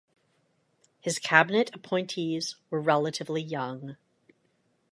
His 0.99 1.19
cabinet 1.19 1.69
appointees 1.75 2.55
were 2.71 2.81
relatively 2.81 3.43
young. 3.43 3.97